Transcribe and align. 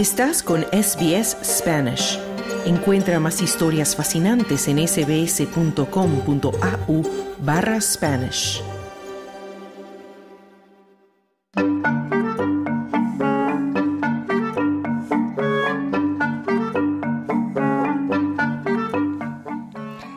Estás 0.00 0.42
con 0.42 0.62
SBS 0.72 1.36
Spanish. 1.44 2.18
Encuentra 2.64 3.20
más 3.20 3.42
historias 3.42 3.94
fascinantes 3.94 4.66
en 4.66 4.78
sbs.com.au 4.88 5.82
barra 7.40 7.78
Spanish. 7.82 8.62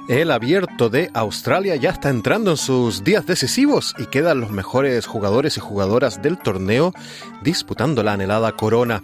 El 0.08 0.32
abierto 0.32 0.90
de 0.90 1.12
Australia 1.14 1.76
ya 1.76 1.90
está 1.90 2.08
entrando 2.08 2.52
en 2.52 2.58
sus 2.58 3.04
días 3.04 3.26
decisivos 3.26 3.94
y 3.98 4.06
quedan 4.06 4.40
los 4.40 4.52
mejores 4.52 5.08
jugadores 5.08 5.58
y 5.58 5.60
jugadoras 5.60 6.22
del 6.22 6.38
torneo 6.38 6.94
disputando 7.42 8.02
la 8.02 8.14
anhelada 8.14 8.54
corona. 8.54 9.04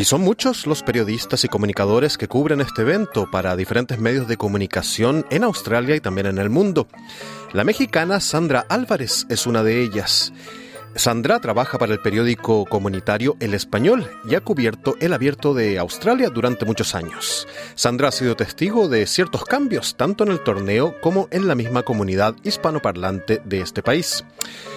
Y 0.00 0.04
son 0.04 0.22
muchos 0.22 0.66
los 0.66 0.82
periodistas 0.82 1.44
y 1.44 1.48
comunicadores 1.48 2.16
que 2.16 2.26
cubren 2.26 2.62
este 2.62 2.80
evento 2.80 3.30
para 3.30 3.54
diferentes 3.54 3.98
medios 3.98 4.26
de 4.28 4.38
comunicación 4.38 5.26
en 5.28 5.44
Australia 5.44 5.94
y 5.94 6.00
también 6.00 6.26
en 6.26 6.38
el 6.38 6.48
mundo. 6.48 6.88
La 7.52 7.64
mexicana 7.64 8.18
Sandra 8.18 8.64
Álvarez 8.70 9.26
es 9.28 9.46
una 9.46 9.62
de 9.62 9.82
ellas. 9.82 10.32
Sandra 10.96 11.38
trabaja 11.38 11.78
para 11.78 11.92
el 11.92 12.00
periódico 12.00 12.64
comunitario 12.66 13.36
El 13.40 13.54
Español 13.54 14.10
y 14.24 14.34
ha 14.34 14.40
cubierto 14.40 14.96
el 15.00 15.12
abierto 15.12 15.54
de 15.54 15.78
Australia 15.78 16.30
durante 16.30 16.66
muchos 16.66 16.94
años. 16.94 17.46
Sandra 17.76 18.08
ha 18.08 18.12
sido 18.12 18.34
testigo 18.34 18.88
de 18.88 19.06
ciertos 19.06 19.44
cambios 19.44 19.96
tanto 19.96 20.24
en 20.24 20.32
el 20.32 20.42
torneo 20.42 21.00
como 21.00 21.28
en 21.30 21.46
la 21.46 21.54
misma 21.54 21.84
comunidad 21.84 22.34
hispanoparlante 22.42 23.40
de 23.44 23.60
este 23.60 23.82
país. 23.82 24.24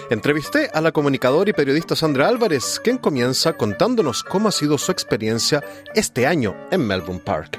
Entrevisté 0.08 0.70
a 0.72 0.80
la 0.80 0.92
comunicadora 0.92 1.50
y 1.50 1.52
periodista 1.52 1.96
Sandra 1.96 2.28
Álvarez, 2.28 2.80
quien 2.82 2.98
comienza 2.98 3.54
contándonos 3.54 4.22
cómo 4.22 4.48
ha 4.48 4.52
sido 4.52 4.78
su 4.78 4.92
experiencia 4.92 5.62
este 5.94 6.26
año 6.26 6.54
en 6.70 6.86
Melbourne 6.86 7.22
Park. 7.24 7.58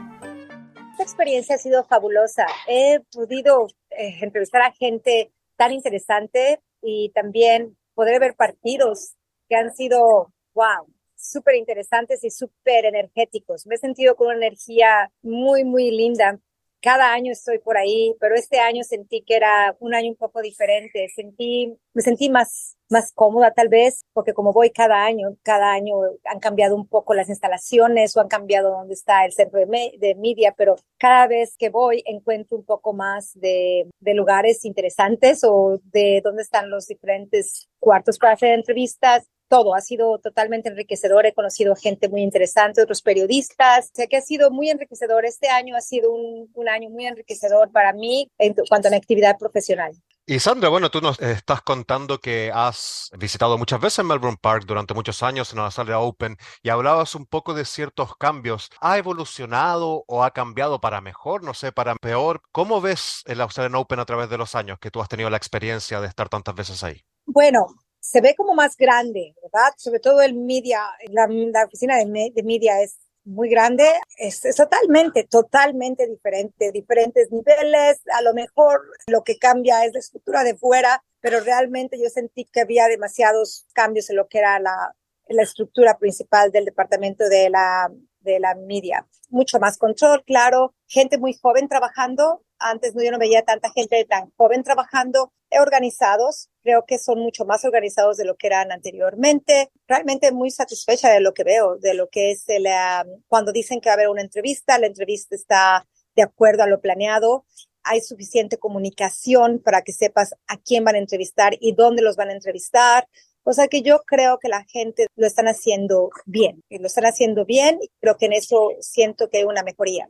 Esta 0.92 1.04
experiencia 1.04 1.56
ha 1.56 1.60
sido 1.60 1.84
fabulosa. 1.84 2.46
He 2.68 3.02
podido 3.12 3.68
eh, 3.90 4.20
entrevistar 4.22 4.62
a 4.62 4.72
gente 4.72 5.32
tan 5.58 5.74
interesante 5.74 6.62
y 6.82 7.10
también 7.10 7.76
poder 7.96 8.20
ver 8.20 8.36
partidos 8.36 9.16
que 9.50 9.56
han 9.56 9.74
sido, 9.74 10.32
wow, 10.54 10.88
súper 11.16 11.56
interesantes 11.56 12.24
y 12.24 12.30
súper 12.30 12.86
energéticos. 12.86 13.66
Me 13.66 13.76
he 13.76 13.78
sentido 13.78 14.16
con 14.16 14.28
una 14.28 14.38
energía 14.38 15.12
muy, 15.22 15.64
muy 15.64 15.90
linda. 15.92 16.40
Cada 16.86 17.14
año 17.14 17.32
estoy 17.32 17.58
por 17.58 17.78
ahí, 17.78 18.16
pero 18.20 18.36
este 18.36 18.60
año 18.60 18.84
sentí 18.84 19.24
que 19.24 19.36
era 19.36 19.76
un 19.80 19.96
año 19.96 20.10
un 20.12 20.16
poco 20.16 20.40
diferente. 20.44 21.10
Sentí, 21.10 21.76
me 21.96 22.04
sentí 22.04 22.30
más, 22.30 22.78
más 22.92 23.12
cómoda 23.12 23.50
tal 23.50 23.70
vez, 23.70 24.04
porque 24.14 24.36
como 24.36 24.54
voy 24.54 24.70
cada 24.70 25.04
año, 25.04 25.36
cada 25.42 25.72
año 25.72 25.96
han 26.26 26.40
cambiado 26.40 26.76
un 26.76 26.88
poco 26.88 27.16
las 27.16 27.28
instalaciones 27.28 28.16
o 28.16 28.22
han 28.22 28.28
cambiado 28.28 28.70
dónde 28.70 28.94
está 28.94 29.26
el 29.26 29.32
centro 29.32 29.60
de, 29.62 29.94
de 29.98 30.14
media, 30.14 30.54
pero 30.56 30.76
cada 31.00 31.26
vez 31.26 31.56
que 31.58 31.70
voy 31.70 32.04
encuentro 32.06 32.56
un 32.56 32.66
poco 32.66 32.94
más 32.94 33.32
de, 33.34 33.90
de 34.00 34.14
lugares 34.14 34.64
interesantes 34.64 35.44
o 35.44 35.80
de 35.86 36.22
dónde 36.24 36.44
están 36.44 36.70
los 36.70 36.86
diferentes 36.86 37.68
cuartos 37.80 38.20
para 38.20 38.34
hacer 38.34 38.52
entrevistas 38.52 39.28
todo, 39.48 39.76
ha 39.76 39.82
sido 39.82 40.20
totalmente 40.20 40.70
enriquecedor, 40.70 41.26
he 41.26 41.34
conocido 41.34 41.76
gente 41.76 42.10
muy 42.10 42.22
interesante, 42.22 42.82
otros 42.82 43.02
periodistas, 43.02 43.90
sé 43.94 44.08
que 44.08 44.18
ha 44.18 44.22
sido 44.22 44.52
muy 44.52 44.70
enriquecedor, 44.70 45.26
este 45.26 45.50
año 45.50 45.76
ha 45.76 45.82
sido 45.82 46.12
un, 46.12 46.50
un 46.54 46.70
año 46.70 46.90
muy 46.90 47.06
enriquecedor 47.06 47.72
para 47.72 47.94
mí 47.94 48.30
en 48.38 48.56
cuanto 48.70 48.88
a 48.88 48.92
mi 48.92 48.98
actividad 48.98 49.38
profesional. 49.38 49.94
Y 50.28 50.40
Sandra, 50.40 50.70
bueno, 50.70 50.90
tú 50.90 51.02
nos 51.02 51.20
estás 51.22 51.62
contando 51.62 52.20
que 52.20 52.52
has 52.52 53.12
visitado 53.16 53.60
muchas 53.60 53.80
veces 53.80 54.04
Melbourne 54.04 54.40
Park 54.42 54.64
durante 54.66 54.96
muchos 54.96 55.22
años 55.22 55.54
en 55.54 55.60
la 55.60 55.70
sala 55.70 56.00
Open 56.00 56.38
y 56.64 56.70
hablabas 56.70 57.14
un 57.14 57.28
poco 57.28 57.54
de 57.54 57.64
ciertos 57.64 58.18
cambios. 58.18 58.72
¿Ha 58.82 58.98
evolucionado 58.98 60.04
o 60.08 60.24
ha 60.24 60.32
cambiado 60.32 60.82
para 60.82 61.00
mejor, 61.00 61.44
no 61.44 61.54
sé, 61.54 61.72
para 61.72 61.94
peor? 61.98 62.42
¿Cómo 62.52 62.82
ves 62.82 63.22
el 63.28 63.40
Australian 63.40 63.76
Open 63.76 64.00
a 64.00 64.06
través 64.06 64.28
de 64.28 64.40
los 64.40 64.56
años 64.56 64.80
que 64.80 64.90
tú 64.90 65.00
has 65.00 65.10
tenido 65.10 65.30
la 65.30 65.38
experiencia 65.38 66.02
de 66.02 66.08
estar 66.08 66.28
tantas 66.28 66.56
veces 66.56 66.84
ahí? 66.84 67.04
Bueno, 67.28 67.68
se 68.06 68.22
ve 68.22 68.36
como 68.36 68.54
más 68.54 68.78
grande, 68.78 69.34
¿verdad? 69.42 69.74
Sobre 69.78 70.00
todo 70.00 70.22
el 70.22 70.36
media, 70.36 70.82
la, 71.10 71.28
oficina 71.66 71.98
de, 71.98 72.06
me, 72.06 72.30
de, 72.30 72.44
media 72.44 72.80
es 72.82 73.00
muy 73.24 73.50
grande, 73.50 73.90
es, 74.18 74.46
es, 74.46 74.56
totalmente, 74.56 75.24
totalmente 75.24 76.08
diferente, 76.08 76.72
diferentes 76.72 77.32
niveles, 77.32 78.02
a 78.14 78.22
lo 78.22 78.36
mejor 78.36 78.82
lo 79.08 79.24
que 79.24 79.40
cambia 79.40 79.84
es 79.86 79.94
la 79.94 80.00
estructura 80.00 80.44
de 80.44 80.56
fuera, 80.56 81.04
pero 81.20 81.40
realmente 81.40 82.00
yo 82.00 82.08
sentí 82.10 82.46
que 82.46 82.62
había 82.62 82.86
demasiados 82.88 83.66
cambios 83.74 84.12
en 84.12 84.18
lo 84.18 84.28
que 84.28 84.38
era 84.38 84.60
la, 84.60 84.96
la 85.28 85.42
estructura 85.42 85.98
principal 85.98 86.52
del 86.52 86.66
departamento 86.66 87.28
de 87.28 87.50
la, 87.50 87.92
de 88.20 88.40
la 88.40 88.54
media. 88.54 89.08
Mucho 89.30 89.60
más 89.60 89.80
control, 89.80 90.24
claro, 90.26 90.76
gente 90.86 91.18
muy 91.18 91.34
joven 91.34 91.68
trabajando, 91.68 92.44
antes 92.60 92.94
yo 92.96 93.12
no 93.12 93.18
veía 93.18 93.44
tanta 93.44 93.72
gente 93.72 94.06
tan 94.06 94.32
joven 94.38 94.64
trabajando, 94.64 95.34
organizados, 95.60 96.50
creo 96.62 96.86
que 96.86 96.98
son 96.98 97.20
mucho 97.20 97.46
más 97.46 97.66
organizados 97.66 98.18
de 98.18 98.26
lo 98.26 98.36
que 98.36 98.48
eran 98.48 98.72
anteriormente. 98.72 99.70
Realmente 99.88 100.32
muy 100.32 100.52
satisfecha 100.52 101.10
de 101.10 101.20
lo 101.20 101.34
que 101.34 101.44
veo, 101.44 101.78
de 101.78 101.94
lo 101.94 102.10
que 102.10 102.32
es 102.32 102.44
el, 102.48 102.66
um, 102.66 103.22
cuando 103.28 103.52
dicen 103.52 103.82
que 103.82 103.90
va 103.90 103.94
a 103.94 103.96
haber 103.96 104.10
una 104.10 104.22
entrevista, 104.22 104.78
la 104.78 104.88
entrevista 104.88 105.36
está 105.36 105.88
de 106.16 106.24
acuerdo 106.24 106.64
a 106.64 106.68
lo 106.68 106.82
planeado. 106.82 107.46
Hay 107.84 108.02
suficiente 108.02 108.58
comunicación 108.58 109.60
para 109.60 109.82
que 109.82 109.92
sepas 109.92 110.34
a 110.48 110.58
quién 110.58 110.84
van 110.84 110.96
a 110.96 111.00
entrevistar 111.00 111.56
y 111.60 111.74
dónde 111.74 112.02
los 112.02 112.16
van 112.16 112.30
a 112.30 112.34
entrevistar. 112.34 113.08
O 113.44 113.54
sea 113.54 113.68
que 113.68 113.84
yo 113.84 114.02
creo 114.08 114.40
que 114.40 114.50
la 114.50 114.64
gente 114.64 115.06
lo 115.16 115.28
están 115.28 115.48
haciendo 115.48 116.10
bien, 116.26 116.64
lo 116.70 116.88
están 116.88 117.06
haciendo 117.06 117.46
bien 117.46 117.78
y 117.80 117.90
creo 118.02 118.18
que 118.18 118.26
en 118.26 118.34
eso 118.34 118.72
siento 118.80 119.30
que 119.30 119.38
hay 119.38 119.44
una 119.44 119.62
mejoría. 119.62 120.08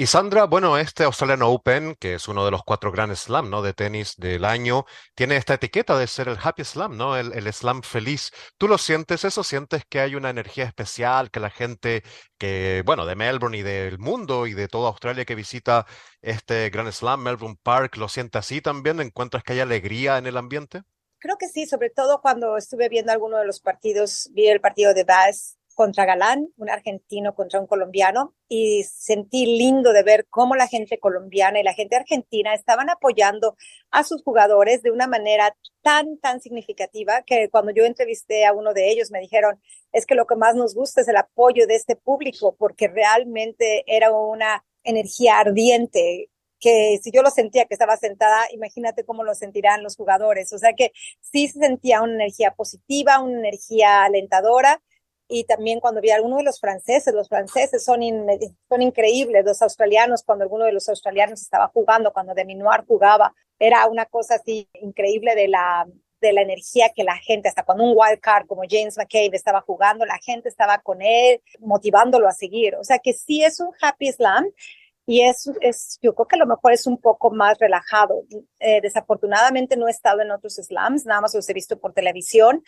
Y 0.00 0.06
Sandra, 0.06 0.44
bueno, 0.44 0.78
este 0.78 1.02
Australian 1.02 1.42
Open, 1.42 1.96
que 1.98 2.14
es 2.14 2.28
uno 2.28 2.44
de 2.44 2.52
los 2.52 2.62
cuatro 2.62 2.92
Grand 2.92 3.16
Slam, 3.16 3.50
¿no? 3.50 3.62
De 3.62 3.74
tenis 3.74 4.14
del 4.16 4.44
año, 4.44 4.84
tiene 5.16 5.34
esta 5.36 5.54
etiqueta 5.54 5.98
de 5.98 6.06
ser 6.06 6.28
el 6.28 6.38
Happy 6.40 6.62
Slam, 6.62 6.96
¿no? 6.96 7.16
El, 7.16 7.52
Slam 7.52 7.82
feliz. 7.82 8.30
¿Tú 8.58 8.68
lo 8.68 8.78
sientes 8.78 9.24
eso? 9.24 9.42
¿Sientes 9.42 9.82
que 9.88 9.98
hay 9.98 10.14
una 10.14 10.30
energía 10.30 10.66
especial, 10.66 11.32
que 11.32 11.40
la 11.40 11.50
gente 11.50 12.04
que, 12.38 12.84
bueno, 12.86 13.06
de 13.06 13.16
Melbourne 13.16 13.58
y 13.58 13.62
del 13.62 13.98
mundo 13.98 14.46
y 14.46 14.54
de 14.54 14.68
toda 14.68 14.88
Australia 14.90 15.24
que 15.24 15.34
visita 15.34 15.84
este 16.22 16.70
Grand 16.70 16.92
Slam, 16.92 17.20
Melbourne 17.20 17.58
Park, 17.60 17.96
lo 17.96 18.08
siente 18.08 18.38
así 18.38 18.60
también? 18.60 19.00
¿Encuentras 19.00 19.42
que 19.42 19.54
hay 19.54 19.60
alegría 19.60 20.16
en 20.18 20.28
el 20.28 20.36
ambiente? 20.36 20.82
Creo 21.18 21.36
que 21.38 21.48
sí, 21.48 21.66
sobre 21.66 21.90
todo 21.90 22.20
cuando 22.20 22.56
estuve 22.56 22.88
viendo 22.88 23.10
alguno 23.10 23.38
de 23.38 23.46
los 23.46 23.58
partidos, 23.58 24.30
vi 24.32 24.46
el 24.46 24.60
partido 24.60 24.94
de 24.94 25.02
Bass 25.02 25.57
contra 25.78 26.06
Galán, 26.06 26.48
un 26.56 26.68
argentino 26.70 27.36
contra 27.36 27.60
un 27.60 27.68
colombiano, 27.68 28.34
y 28.48 28.82
sentí 28.82 29.46
lindo 29.46 29.92
de 29.92 30.02
ver 30.02 30.26
cómo 30.28 30.56
la 30.56 30.66
gente 30.66 30.98
colombiana 30.98 31.60
y 31.60 31.62
la 31.62 31.72
gente 31.72 31.94
argentina 31.94 32.52
estaban 32.52 32.90
apoyando 32.90 33.56
a 33.92 34.02
sus 34.02 34.24
jugadores 34.24 34.82
de 34.82 34.90
una 34.90 35.06
manera 35.06 35.56
tan, 35.80 36.18
tan 36.18 36.40
significativa 36.40 37.22
que 37.22 37.48
cuando 37.48 37.70
yo 37.70 37.84
entrevisté 37.84 38.44
a 38.44 38.54
uno 38.54 38.74
de 38.74 38.90
ellos 38.90 39.12
me 39.12 39.20
dijeron, 39.20 39.60
es 39.92 40.04
que 40.04 40.16
lo 40.16 40.26
que 40.26 40.34
más 40.34 40.56
nos 40.56 40.74
gusta 40.74 41.02
es 41.02 41.06
el 41.06 41.16
apoyo 41.16 41.68
de 41.68 41.76
este 41.76 41.94
público, 41.94 42.56
porque 42.58 42.88
realmente 42.88 43.84
era 43.86 44.10
una 44.10 44.64
energía 44.82 45.38
ardiente 45.38 46.28
que 46.58 46.98
si 47.00 47.12
yo 47.12 47.22
lo 47.22 47.30
sentía 47.30 47.66
que 47.66 47.74
estaba 47.74 47.96
sentada, 47.96 48.48
imagínate 48.50 49.04
cómo 49.04 49.22
lo 49.22 49.36
sentirán 49.36 49.84
los 49.84 49.94
jugadores. 49.94 50.52
O 50.52 50.58
sea 50.58 50.72
que 50.72 50.90
sí 51.20 51.46
se 51.46 51.60
sentía 51.60 52.02
una 52.02 52.14
energía 52.14 52.50
positiva, 52.56 53.20
una 53.20 53.38
energía 53.38 54.02
alentadora 54.02 54.82
y 55.28 55.44
también 55.44 55.78
cuando 55.78 56.00
vi 56.00 56.10
a 56.10 56.16
alguno 56.16 56.38
de 56.38 56.42
los 56.42 56.58
franceses, 56.58 57.12
los 57.12 57.28
franceses 57.28 57.84
son, 57.84 58.02
in, 58.02 58.26
son 58.68 58.82
increíbles, 58.82 59.44
los 59.44 59.60
australianos, 59.60 60.22
cuando 60.22 60.44
alguno 60.44 60.64
de 60.64 60.72
los 60.72 60.88
australianos 60.88 61.42
estaba 61.42 61.68
jugando, 61.68 62.12
cuando 62.12 62.34
de 62.34 62.46
Minuar 62.46 62.86
jugaba, 62.86 63.34
era 63.58 63.86
una 63.88 64.06
cosa 64.06 64.36
así 64.36 64.68
increíble 64.74 65.34
de 65.34 65.48
la, 65.48 65.86
de 66.20 66.32
la 66.32 66.40
energía 66.40 66.90
que 66.94 67.04
la 67.04 67.16
gente, 67.16 67.48
hasta 67.48 67.62
cuando 67.62 67.84
un 67.84 67.94
wild 67.94 68.20
card 68.20 68.46
como 68.46 68.62
James 68.68 68.96
McCabe 68.96 69.36
estaba 69.36 69.60
jugando, 69.60 70.06
la 70.06 70.18
gente 70.18 70.48
estaba 70.48 70.78
con 70.78 71.02
él, 71.02 71.42
motivándolo 71.60 72.26
a 72.26 72.32
seguir. 72.32 72.76
O 72.76 72.84
sea 72.84 72.98
que 72.98 73.12
sí 73.12 73.44
es 73.44 73.60
un 73.60 73.70
happy 73.80 74.10
slam 74.12 74.46
y 75.06 75.22
es, 75.22 75.50
es 75.60 75.98
yo 76.02 76.14
creo 76.14 76.26
que 76.26 76.36
a 76.36 76.38
lo 76.38 76.46
mejor 76.46 76.72
es 76.72 76.86
un 76.86 76.98
poco 76.98 77.30
más 77.30 77.58
relajado. 77.58 78.24
Eh, 78.60 78.80
desafortunadamente 78.80 79.76
no 79.76 79.88
he 79.88 79.90
estado 79.90 80.20
en 80.20 80.30
otros 80.30 80.54
slams, 80.54 81.06
nada 81.06 81.20
más 81.20 81.34
los 81.34 81.48
he 81.48 81.54
visto 81.54 81.78
por 81.78 81.92
televisión, 81.92 82.62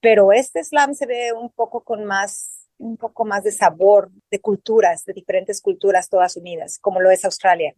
pero 0.00 0.32
este 0.32 0.62
slam 0.62 0.94
se 0.94 1.06
ve 1.06 1.32
un 1.32 1.50
poco 1.50 1.82
con 1.82 2.04
más, 2.04 2.68
un 2.78 2.96
poco 2.96 3.24
más 3.24 3.44
de 3.44 3.52
sabor, 3.52 4.10
de 4.30 4.40
culturas, 4.40 5.04
de 5.04 5.12
diferentes 5.12 5.60
culturas 5.60 6.08
todas 6.08 6.36
unidas, 6.36 6.78
como 6.78 7.00
lo 7.00 7.10
es 7.10 7.24
Australia. 7.24 7.74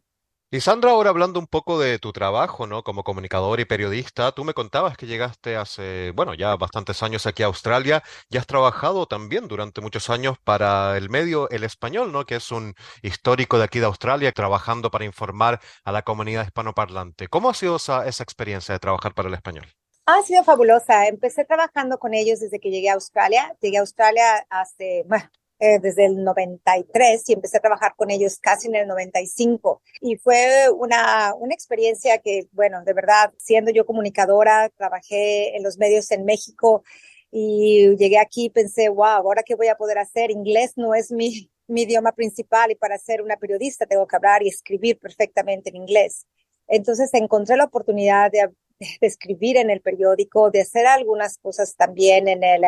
Y 0.50 0.60
Sandra, 0.60 0.92
ahora 0.92 1.10
hablando 1.10 1.38
un 1.38 1.46
poco 1.46 1.78
de 1.78 1.98
tu 1.98 2.10
trabajo, 2.10 2.66
¿no? 2.66 2.82
Como 2.82 3.04
comunicador 3.04 3.60
y 3.60 3.66
periodista, 3.66 4.32
tú 4.32 4.44
me 4.44 4.54
contabas 4.54 4.96
que 4.96 5.06
llegaste 5.06 5.56
hace, 5.56 6.10
bueno, 6.12 6.32
ya 6.32 6.56
bastantes 6.56 7.02
años 7.02 7.26
aquí 7.26 7.42
a 7.42 7.46
Australia 7.46 8.02
y 8.30 8.38
has 8.38 8.46
trabajado 8.46 9.04
también 9.04 9.46
durante 9.46 9.82
muchos 9.82 10.08
años 10.08 10.38
para 10.42 10.96
el 10.96 11.10
medio 11.10 11.50
El 11.50 11.64
Español, 11.64 12.12
¿no? 12.12 12.24
Que 12.24 12.36
es 12.36 12.50
un 12.50 12.74
histórico 13.02 13.58
de 13.58 13.64
aquí 13.64 13.78
de 13.78 13.84
Australia, 13.84 14.32
trabajando 14.32 14.90
para 14.90 15.04
informar 15.04 15.60
a 15.84 15.92
la 15.92 16.00
comunidad 16.00 16.46
hispanoparlante. 16.46 17.28
¿Cómo 17.28 17.50
ha 17.50 17.54
sido 17.54 17.76
esa 17.76 18.06
experiencia 18.06 18.72
de 18.72 18.78
trabajar 18.78 19.12
para 19.12 19.28
El 19.28 19.34
Español? 19.34 19.66
Ha 20.10 20.22
sido 20.22 20.42
fabulosa. 20.42 21.06
Empecé 21.06 21.44
trabajando 21.44 21.98
con 21.98 22.14
ellos 22.14 22.40
desde 22.40 22.58
que 22.60 22.70
llegué 22.70 22.88
a 22.88 22.94
Australia. 22.94 23.54
Llegué 23.60 23.76
a 23.76 23.80
Australia 23.80 24.46
hace, 24.48 25.04
bueno, 25.06 25.24
eh, 25.58 25.78
desde 25.80 26.06
el 26.06 26.24
93 26.24 27.28
y 27.28 27.34
empecé 27.34 27.58
a 27.58 27.60
trabajar 27.60 27.92
con 27.94 28.10
ellos 28.10 28.38
casi 28.38 28.68
en 28.68 28.76
el 28.76 28.88
95. 28.88 29.82
Y 30.00 30.16
fue 30.16 30.70
una, 30.70 31.34
una 31.34 31.52
experiencia 31.52 32.16
que, 32.22 32.48
bueno, 32.52 32.82
de 32.84 32.94
verdad, 32.94 33.34
siendo 33.36 33.70
yo 33.70 33.84
comunicadora, 33.84 34.70
trabajé 34.70 35.54
en 35.54 35.62
los 35.62 35.76
medios 35.76 36.10
en 36.10 36.24
México 36.24 36.84
y 37.30 37.94
llegué 37.98 38.18
aquí 38.18 38.46
y 38.46 38.50
pensé, 38.50 38.88
wow, 38.88 39.04
ahora 39.04 39.42
qué 39.42 39.56
voy 39.56 39.68
a 39.68 39.76
poder 39.76 39.98
hacer. 39.98 40.30
Inglés 40.30 40.72
no 40.76 40.94
es 40.94 41.12
mi, 41.12 41.50
mi 41.66 41.82
idioma 41.82 42.12
principal 42.12 42.70
y 42.70 42.76
para 42.76 42.96
ser 42.96 43.20
una 43.20 43.36
periodista 43.36 43.84
tengo 43.84 44.06
que 44.06 44.16
hablar 44.16 44.42
y 44.42 44.48
escribir 44.48 44.98
perfectamente 44.98 45.68
en 45.68 45.76
inglés. 45.76 46.26
Entonces 46.66 47.12
encontré 47.12 47.58
la 47.58 47.64
oportunidad 47.64 48.30
de, 48.30 48.48
de 48.78 49.06
escribir 49.06 49.56
en 49.56 49.70
el 49.70 49.80
periódico, 49.80 50.50
de 50.50 50.60
hacer 50.62 50.86
algunas 50.86 51.38
cosas 51.38 51.74
también 51.76 52.28
en 52.28 52.44
el, 52.44 52.62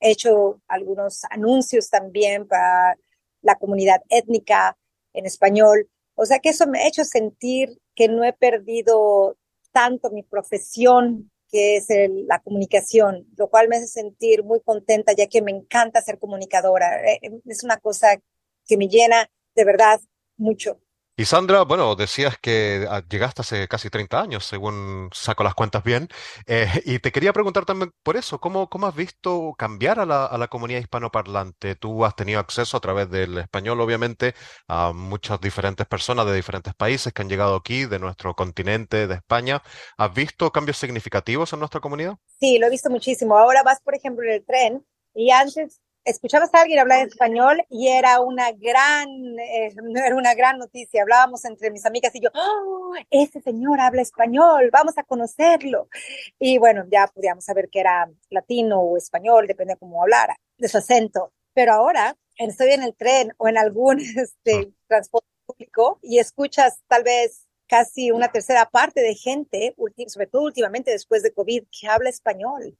he 0.00 0.10
hecho 0.10 0.60
algunos 0.68 1.24
anuncios 1.30 1.90
también 1.90 2.46
para 2.46 2.96
la 3.42 3.56
comunidad 3.56 4.02
étnica 4.08 4.76
en 5.12 5.26
español. 5.26 5.88
O 6.14 6.26
sea 6.26 6.38
que 6.38 6.50
eso 6.50 6.66
me 6.66 6.80
ha 6.80 6.88
hecho 6.88 7.04
sentir 7.04 7.78
que 7.94 8.08
no 8.08 8.24
he 8.24 8.32
perdido 8.32 9.36
tanto 9.72 10.10
mi 10.10 10.22
profesión, 10.22 11.30
que 11.50 11.76
es 11.76 11.86
la 12.28 12.40
comunicación, 12.40 13.26
lo 13.36 13.48
cual 13.48 13.68
me 13.68 13.76
hace 13.76 13.88
sentir 13.88 14.44
muy 14.44 14.60
contenta 14.60 15.12
ya 15.12 15.26
que 15.26 15.42
me 15.42 15.50
encanta 15.50 16.00
ser 16.00 16.18
comunicadora. 16.18 17.04
Eh, 17.10 17.20
es 17.46 17.64
una 17.64 17.76
cosa 17.78 18.20
que 18.66 18.76
me 18.76 18.88
llena 18.88 19.28
de 19.54 19.64
verdad 19.64 20.00
mucho. 20.36 20.80
Y 21.20 21.26
Sandra, 21.26 21.64
bueno, 21.64 21.96
decías 21.96 22.38
que 22.38 22.86
ah, 22.88 23.02
llegaste 23.06 23.42
hace 23.42 23.68
casi 23.68 23.90
30 23.90 24.22
años, 24.22 24.46
según 24.46 25.10
saco 25.12 25.44
las 25.44 25.54
cuentas 25.54 25.84
bien, 25.84 26.08
eh, 26.46 26.66
y 26.86 26.98
te 26.98 27.12
quería 27.12 27.34
preguntar 27.34 27.66
también 27.66 27.92
por 28.02 28.16
eso, 28.16 28.40
¿cómo, 28.40 28.70
cómo 28.70 28.86
has 28.86 28.94
visto 28.94 29.52
cambiar 29.58 30.00
a 30.00 30.06
la, 30.06 30.24
a 30.24 30.38
la 30.38 30.48
comunidad 30.48 30.80
hispanoparlante? 30.80 31.74
Tú 31.74 32.06
has 32.06 32.16
tenido 32.16 32.40
acceso 32.40 32.74
a 32.78 32.80
través 32.80 33.10
del 33.10 33.36
español, 33.36 33.82
obviamente, 33.82 34.34
a 34.66 34.94
muchas 34.94 35.38
diferentes 35.42 35.86
personas 35.86 36.24
de 36.24 36.34
diferentes 36.34 36.72
países 36.72 37.12
que 37.12 37.20
han 37.20 37.28
llegado 37.28 37.54
aquí, 37.54 37.84
de 37.84 37.98
nuestro 37.98 38.34
continente, 38.34 39.06
de 39.06 39.16
España. 39.16 39.62
¿Has 39.98 40.14
visto 40.14 40.50
cambios 40.50 40.78
significativos 40.78 41.52
en 41.52 41.58
nuestra 41.58 41.82
comunidad? 41.82 42.14
Sí, 42.38 42.58
lo 42.58 42.66
he 42.66 42.70
visto 42.70 42.88
muchísimo. 42.88 43.36
Ahora 43.36 43.62
vas, 43.62 43.82
por 43.82 43.94
ejemplo, 43.94 44.24
en 44.24 44.36
el 44.36 44.46
tren 44.46 44.86
y 45.14 45.32
antes 45.32 45.82
escuchabas 46.04 46.52
a 46.54 46.62
alguien 46.62 46.78
hablar 46.78 47.06
español 47.06 47.62
y 47.68 47.88
era 47.88 48.20
una 48.20 48.52
gran, 48.52 49.08
eh, 49.38 49.74
era 50.06 50.14
una 50.14 50.34
gran 50.34 50.58
noticia. 50.58 51.02
Hablábamos 51.02 51.44
entre 51.44 51.70
mis 51.70 51.86
amigas 51.86 52.14
y 52.14 52.20
yo, 52.20 52.30
oh, 52.34 52.94
ese 53.10 53.40
señor 53.40 53.80
habla 53.80 54.02
español, 54.02 54.70
vamos 54.72 54.98
a 54.98 55.04
conocerlo. 55.04 55.88
Y 56.38 56.58
bueno, 56.58 56.84
ya 56.90 57.06
podíamos 57.06 57.44
saber 57.44 57.68
que 57.70 57.80
era 57.80 58.10
latino 58.30 58.80
o 58.80 58.96
español, 58.96 59.46
depende 59.46 59.74
de 59.74 59.78
cómo 59.78 60.02
hablara, 60.02 60.36
de 60.58 60.68
su 60.68 60.78
acento. 60.78 61.32
Pero 61.54 61.72
ahora 61.72 62.16
estoy 62.36 62.70
en 62.70 62.82
el 62.82 62.94
tren 62.94 63.32
o 63.38 63.48
en 63.48 63.58
algún 63.58 64.00
este, 64.16 64.72
transporte 64.86 65.26
público 65.46 65.98
y 66.02 66.18
escuchas 66.18 66.80
tal 66.88 67.04
vez 67.04 67.46
casi 67.66 68.10
una 68.10 68.28
tercera 68.32 68.68
parte 68.68 69.00
de 69.00 69.14
gente, 69.14 69.76
sobre 70.08 70.26
todo 70.26 70.42
últimamente 70.42 70.90
después 70.90 71.22
de 71.22 71.32
COVID, 71.32 71.64
que 71.70 71.86
habla 71.86 72.10
español 72.10 72.76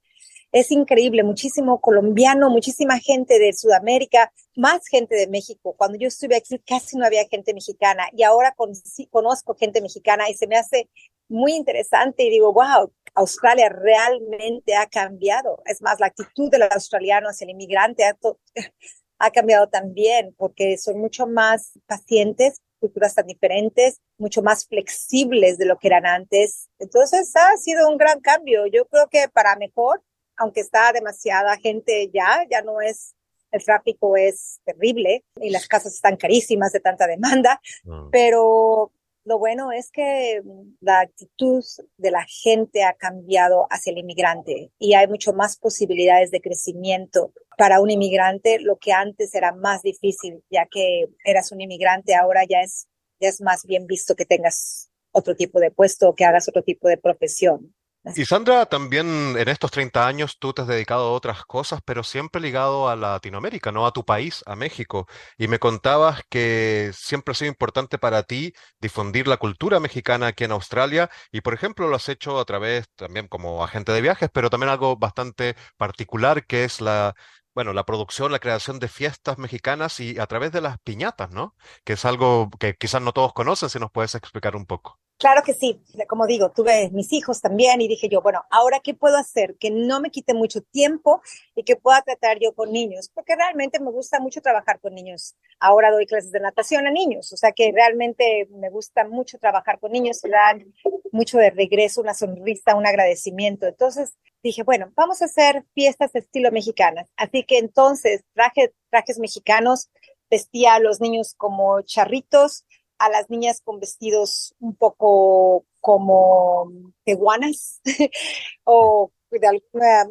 es 0.52 0.70
increíble, 0.70 1.22
muchísimo 1.22 1.80
colombiano, 1.80 2.50
muchísima 2.50 2.98
gente 2.98 3.38
de 3.38 3.52
Sudamérica, 3.52 4.32
más 4.56 4.86
gente 4.88 5.14
de 5.14 5.28
México. 5.28 5.74
Cuando 5.76 5.96
yo 5.98 6.08
estuve 6.08 6.36
aquí 6.36 6.58
casi 6.66 6.96
no 6.96 7.06
había 7.06 7.26
gente 7.28 7.54
mexicana 7.54 8.08
y 8.12 8.24
ahora 8.24 8.52
con, 8.56 8.72
conozco 9.10 9.54
gente 9.54 9.80
mexicana 9.80 10.28
y 10.28 10.34
se 10.34 10.46
me 10.46 10.56
hace 10.56 10.88
muy 11.28 11.54
interesante 11.54 12.24
y 12.24 12.30
digo, 12.30 12.52
wow, 12.52 12.92
Australia 13.14 13.68
realmente 13.68 14.74
ha 14.74 14.86
cambiado. 14.86 15.62
Es 15.66 15.80
más, 15.82 16.00
la 16.00 16.06
actitud 16.06 16.50
del 16.50 16.62
australiano 16.62 17.28
hacia 17.28 17.44
el 17.44 17.50
inmigrante 17.50 18.04
ha, 18.04 18.16
ha 19.18 19.30
cambiado 19.30 19.68
también 19.68 20.34
porque 20.36 20.76
son 20.78 20.98
mucho 20.98 21.28
más 21.28 21.78
pacientes, 21.86 22.60
culturas 22.80 23.14
tan 23.14 23.26
diferentes, 23.26 24.00
mucho 24.18 24.42
más 24.42 24.66
flexibles 24.66 25.58
de 25.58 25.66
lo 25.66 25.78
que 25.78 25.88
eran 25.88 26.06
antes. 26.06 26.68
Entonces 26.80 27.30
ha 27.36 27.56
sido 27.56 27.88
un 27.88 27.98
gran 27.98 28.20
cambio. 28.20 28.66
Yo 28.66 28.86
creo 28.86 29.08
que 29.08 29.28
para 29.28 29.54
mejor 29.54 30.02
aunque 30.40 30.60
está 30.60 30.92
demasiada 30.92 31.56
gente 31.58 32.10
ya, 32.12 32.46
ya 32.50 32.62
no 32.62 32.80
es, 32.80 33.14
el 33.52 33.62
tráfico 33.62 34.16
es 34.16 34.60
terrible 34.64 35.22
y 35.36 35.50
las 35.50 35.68
casas 35.68 35.92
están 35.92 36.16
carísimas 36.16 36.72
de 36.72 36.80
tanta 36.80 37.06
demanda, 37.06 37.60
mm. 37.84 38.08
pero 38.10 38.90
lo 39.24 39.38
bueno 39.38 39.70
es 39.70 39.90
que 39.90 40.40
la 40.80 41.00
actitud 41.00 41.62
de 41.98 42.10
la 42.10 42.24
gente 42.26 42.84
ha 42.84 42.94
cambiado 42.94 43.66
hacia 43.68 43.92
el 43.92 43.98
inmigrante 43.98 44.72
y 44.78 44.94
hay 44.94 45.08
mucho 45.08 45.34
más 45.34 45.58
posibilidades 45.58 46.30
de 46.30 46.40
crecimiento 46.40 47.34
para 47.58 47.82
un 47.82 47.90
inmigrante, 47.90 48.60
lo 48.60 48.78
que 48.78 48.92
antes 48.92 49.34
era 49.34 49.52
más 49.52 49.82
difícil, 49.82 50.42
ya 50.48 50.66
que 50.70 51.04
eras 51.22 51.52
un 51.52 51.60
inmigrante, 51.60 52.14
ahora 52.14 52.44
ya 52.48 52.62
es, 52.62 52.88
ya 53.20 53.28
es 53.28 53.42
más 53.42 53.66
bien 53.66 53.86
visto 53.86 54.16
que 54.16 54.24
tengas 54.24 54.90
otro 55.12 55.36
tipo 55.36 55.60
de 55.60 55.70
puesto 55.70 56.08
o 56.08 56.14
que 56.14 56.24
hagas 56.24 56.48
otro 56.48 56.62
tipo 56.62 56.88
de 56.88 56.96
profesión. 56.96 57.74
Y 58.16 58.24
Sandra, 58.24 58.66
también 58.66 59.36
en 59.38 59.48
estos 59.48 59.70
30 59.70 60.06
años 60.06 60.38
tú 60.38 60.52
te 60.52 60.62
has 60.62 60.68
dedicado 60.68 61.08
a 61.08 61.12
otras 61.12 61.44
cosas, 61.44 61.80
pero 61.84 62.02
siempre 62.02 62.40
ligado 62.40 62.88
a 62.88 62.96
Latinoamérica, 62.96 63.72
no 63.72 63.86
a 63.86 63.92
tu 63.92 64.04
país, 64.04 64.42
a 64.46 64.56
México. 64.56 65.06
Y 65.38 65.48
me 65.48 65.58
contabas 65.58 66.22
que 66.28 66.90
siempre 66.94 67.32
ha 67.32 67.34
sido 67.34 67.50
importante 67.50 67.98
para 67.98 68.22
ti 68.24 68.52
difundir 68.80 69.28
la 69.28 69.36
cultura 69.36 69.80
mexicana 69.80 70.28
aquí 70.28 70.44
en 70.44 70.52
Australia. 70.52 71.10
Y 71.30 71.42
por 71.42 71.54
ejemplo, 71.54 71.88
lo 71.88 71.96
has 71.96 72.08
hecho 72.08 72.40
a 72.40 72.44
través 72.46 72.88
también 72.96 73.28
como 73.28 73.62
agente 73.62 73.92
de 73.92 74.00
viajes, 74.00 74.30
pero 74.32 74.50
también 74.50 74.70
algo 74.70 74.96
bastante 74.96 75.54
particular 75.76 76.46
que 76.46 76.64
es 76.64 76.80
la, 76.80 77.14
bueno, 77.54 77.72
la 77.74 77.84
producción, 77.84 78.32
la 78.32 78.38
creación 78.40 78.78
de 78.80 78.88
fiestas 78.88 79.38
mexicanas 79.38 80.00
y 80.00 80.18
a 80.18 80.26
través 80.26 80.52
de 80.52 80.62
las 80.62 80.78
piñatas, 80.80 81.30
¿no? 81.30 81.54
Que 81.84 81.92
es 81.94 82.04
algo 82.04 82.50
que 82.58 82.74
quizás 82.76 83.02
no 83.02 83.12
todos 83.12 83.32
conocen, 83.34 83.68
si 83.70 83.78
nos 83.78 83.90
puedes 83.92 84.14
explicar 84.14 84.56
un 84.56 84.66
poco. 84.66 84.98
Claro 85.20 85.42
que 85.42 85.52
sí, 85.52 85.78
como 86.08 86.26
digo, 86.26 86.50
tuve 86.50 86.88
mis 86.92 87.12
hijos 87.12 87.42
también 87.42 87.82
y 87.82 87.88
dije 87.88 88.08
yo, 88.08 88.22
bueno, 88.22 88.42
ahora 88.48 88.80
qué 88.82 88.94
puedo 88.94 89.18
hacer 89.18 89.54
que 89.60 89.70
no 89.70 90.00
me 90.00 90.10
quite 90.10 90.32
mucho 90.32 90.62
tiempo 90.62 91.20
y 91.54 91.62
que 91.62 91.76
pueda 91.76 92.00
tratar 92.00 92.38
yo 92.40 92.54
con 92.54 92.72
niños, 92.72 93.10
porque 93.12 93.36
realmente 93.36 93.78
me 93.80 93.90
gusta 93.90 94.18
mucho 94.18 94.40
trabajar 94.40 94.80
con 94.80 94.94
niños. 94.94 95.36
Ahora 95.58 95.90
doy 95.90 96.06
clases 96.06 96.32
de 96.32 96.40
natación 96.40 96.86
a 96.86 96.90
niños, 96.90 97.34
o 97.34 97.36
sea 97.36 97.52
que 97.52 97.70
realmente 97.70 98.48
me 98.50 98.70
gusta 98.70 99.06
mucho 99.06 99.38
trabajar 99.38 99.78
con 99.78 99.92
niños, 99.92 100.24
y 100.24 100.30
dan 100.30 100.72
mucho 101.12 101.36
de 101.36 101.50
regreso, 101.50 102.00
una 102.00 102.14
sonrisa, 102.14 102.74
un 102.74 102.86
agradecimiento. 102.86 103.66
Entonces 103.66 104.14
dije, 104.42 104.62
bueno, 104.62 104.90
vamos 104.96 105.20
a 105.20 105.26
hacer 105.26 105.66
fiestas 105.74 106.14
de 106.14 106.20
estilo 106.20 106.50
mexicanas. 106.50 107.10
Así 107.18 107.44
que 107.44 107.58
entonces 107.58 108.24
traje 108.32 108.72
trajes 108.88 109.18
mexicanos, 109.18 109.90
vestía 110.30 110.76
a 110.76 110.80
los 110.80 110.98
niños 111.02 111.34
como 111.36 111.82
charritos, 111.82 112.64
a 113.00 113.08
las 113.08 113.30
niñas 113.30 113.62
con 113.62 113.80
vestidos 113.80 114.54
un 114.60 114.76
poco 114.76 115.64
como 115.80 116.70
teguanas 117.02 117.80
o 118.64 119.10
de, 119.30 119.40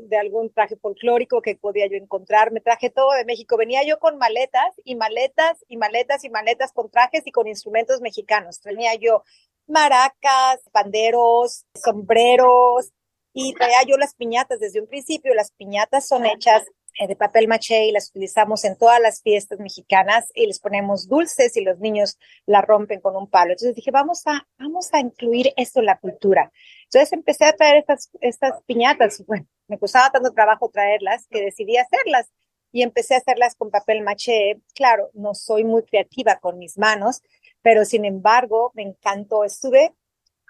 de 0.02 0.18
algún 0.18 0.52
traje 0.52 0.76
folclórico 0.76 1.42
que 1.44 1.56
podía 1.56 1.86
yo 1.86 1.98
encontrar. 1.98 2.52
Me 2.52 2.62
traje 2.62 2.90
todo 2.90 3.12
de 3.12 3.26
México. 3.26 3.58
Venía 3.58 3.84
yo 3.86 4.00
con 4.00 4.18
maletas 4.18 4.74
y 4.84 4.96
maletas 4.96 5.64
y 5.68 5.78
maletas 5.78 6.24
y 6.24 6.30
maletas 6.32 6.74
con 6.74 6.90
trajes 6.90 7.22
y 7.28 7.32
con 7.32 7.48
instrumentos 7.48 8.02
mexicanos. 8.02 8.60
Tenía 8.60 8.96
yo 8.96 9.24
maracas, 9.68 10.60
panderos, 10.72 11.66
sombreros 11.76 12.92
y 13.34 13.54
traía 13.54 13.84
yo 13.84 13.98
las 13.98 14.16
piñatas 14.16 14.60
desde 14.60 14.82
un 14.82 14.88
principio. 14.88 15.36
Las 15.36 15.52
piñatas 15.52 16.08
son 16.08 16.26
hechas 16.26 16.64
de 17.08 17.16
papel 17.16 17.48
maché 17.48 17.86
y 17.86 17.92
las 17.92 18.10
utilizamos 18.10 18.66
en 18.66 18.78
todas 18.78 19.00
las 19.00 19.22
fiestas 19.22 19.60
mexicanas 19.60 20.30
y 20.34 20.48
les 20.48 20.60
ponemos 20.60 21.08
dulces 21.08 21.56
y 21.56 21.62
los 21.62 21.80
niños 21.80 22.18
la 22.46 22.62
rompen 22.62 23.00
con 23.00 23.16
un 23.16 23.30
palo. 23.30 23.52
Entonces 23.52 23.76
dije, 23.76 23.92
vamos 23.92 24.24
a, 24.26 24.48
vamos 24.58 24.94
a 24.94 25.00
incluir 25.00 25.54
esto 25.56 25.80
en 25.80 25.86
la 25.86 25.98
cultura. 25.98 26.52
Entonces 26.84 27.14
empecé 27.14 27.46
a 27.46 27.54
traer 27.54 27.78
estas, 27.78 28.10
estas 28.20 28.62
piñatas. 28.64 29.24
Bueno, 29.26 29.48
me 29.68 29.80
costaba 29.80 30.12
tanto 30.12 30.34
trabajo 30.34 30.70
traerlas 30.70 31.26
que 31.30 31.42
decidí 31.42 31.78
hacerlas 31.78 32.32
y 32.72 32.84
empecé 32.84 33.16
a 33.16 33.20
hacerlas 33.20 33.56
con 33.56 33.72
papel 33.72 34.02
maché. 34.02 34.60
Claro, 34.76 35.10
no 35.14 35.34
soy 35.34 35.64
muy 35.64 35.84
creativa 35.84 36.38
con 36.40 36.58
mis 36.58 36.78
manos, 36.78 37.22
pero 37.62 37.86
sin 37.86 38.06
embargo 38.06 38.72
me 38.76 38.84
encantó. 38.84 39.44
Estuve 39.44 39.94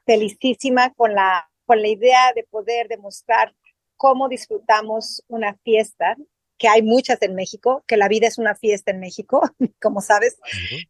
felicísima 0.06 0.94
con 0.94 1.14
la, 1.14 1.50
con 1.66 1.82
la 1.82 1.88
idea 1.88 2.34
de 2.34 2.44
poder 2.44 2.88
demostrar 2.88 3.54
cómo 3.98 4.30
disfrutamos 4.30 5.24
una 5.28 5.56
fiesta 5.58 6.16
que 6.60 6.68
hay 6.68 6.84
muchas 6.84 7.20
en 7.22 7.34
México, 7.34 7.84
que 7.88 7.98
la 7.98 8.08
vida 8.08 8.28
es 8.28 8.38
una 8.38 8.54
fiesta 8.54 8.92
en 8.92 9.00
México, 9.00 9.42
como 9.82 10.02
sabes, 10.02 10.38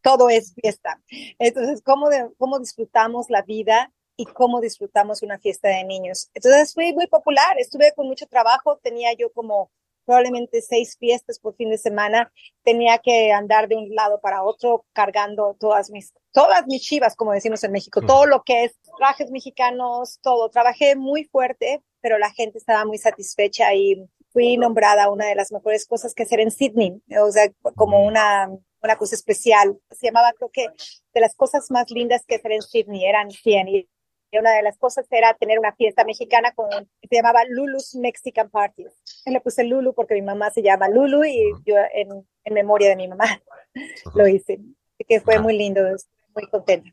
todo 0.02 0.28
es 0.28 0.52
fiesta. 0.54 1.00
Entonces, 1.38 1.80
¿cómo, 1.82 2.08
¿cómo 2.36 2.58
disfrutamos 2.58 3.30
la 3.30 3.42
vida 3.42 3.92
y 4.16 4.26
cómo 4.26 4.60
disfrutamos 4.60 5.22
una 5.22 5.38
fiesta 5.38 5.68
de 5.68 5.84
niños? 5.84 6.28
Entonces, 6.34 6.74
fui 6.74 6.92
muy 6.92 7.06
popular, 7.06 7.56
estuve 7.58 7.92
con 7.94 8.08
mucho 8.08 8.26
trabajo, 8.26 8.78
tenía 8.82 9.14
yo 9.14 9.32
como 9.32 9.70
probablemente 10.04 10.60
seis 10.60 10.96
fiestas 10.98 11.38
por 11.38 11.54
fin 11.54 11.70
de 11.70 11.78
semana, 11.78 12.32
tenía 12.64 12.98
que 12.98 13.30
andar 13.30 13.68
de 13.68 13.76
un 13.76 13.94
lado 13.94 14.20
para 14.20 14.42
otro 14.42 14.84
cargando 14.92 15.56
todas 15.60 15.88
mis, 15.90 16.12
todas 16.32 16.66
mis 16.66 16.82
chivas, 16.82 17.14
como 17.14 17.32
decimos 17.32 17.62
en 17.62 17.70
México, 17.70 18.00
todo 18.00 18.26
lo 18.26 18.42
que 18.42 18.64
es 18.64 18.76
trajes 18.98 19.30
mexicanos, 19.30 20.18
todo. 20.20 20.48
Trabajé 20.50 20.96
muy 20.96 21.24
fuerte, 21.26 21.80
pero 22.00 22.18
la 22.18 22.32
gente 22.32 22.58
estaba 22.58 22.84
muy 22.84 22.98
satisfecha 22.98 23.72
y 23.72 24.04
fui 24.32 24.56
nombrada 24.56 25.10
una 25.10 25.26
de 25.26 25.34
las 25.34 25.52
mejores 25.52 25.86
cosas 25.86 26.14
que 26.14 26.22
hacer 26.22 26.40
en 26.40 26.50
Sydney, 26.50 27.02
o 27.20 27.30
sea, 27.30 27.50
como 27.74 28.04
una, 28.04 28.50
una 28.82 28.96
cosa 28.96 29.14
especial. 29.14 29.78
Se 29.90 30.06
llamaba, 30.06 30.32
creo 30.32 30.50
que, 30.50 30.66
de 31.14 31.20
las 31.20 31.34
cosas 31.34 31.70
más 31.70 31.90
lindas 31.90 32.24
que 32.26 32.36
hacer 32.36 32.52
en 32.52 32.62
Sydney, 32.62 33.04
eran 33.04 33.30
100. 33.30 33.68
Y 33.68 33.88
una 34.38 34.52
de 34.52 34.62
las 34.62 34.78
cosas 34.78 35.06
era 35.10 35.34
tener 35.34 35.58
una 35.58 35.74
fiesta 35.74 36.04
mexicana 36.04 36.52
con, 36.52 36.70
se 36.70 37.16
llamaba 37.16 37.40
Lulu's 37.48 37.96
Mexican 37.96 38.48
Parties. 38.50 38.92
Y 39.26 39.32
le 39.32 39.40
puse 39.40 39.64
Lulu 39.64 39.92
porque 39.94 40.14
mi 40.14 40.22
mamá 40.22 40.50
se 40.50 40.62
llama 40.62 40.88
Lulu 40.88 41.24
y 41.24 41.52
yo 41.66 41.74
en, 41.92 42.26
en 42.44 42.54
memoria 42.54 42.88
de 42.88 42.96
mi 42.96 43.08
mamá 43.08 43.42
lo 44.14 44.28
hice. 44.28 44.60
Así 44.94 45.04
que 45.08 45.20
fue 45.20 45.40
muy 45.40 45.56
lindo, 45.56 45.82
muy 46.34 46.48
contenta. 46.48 46.90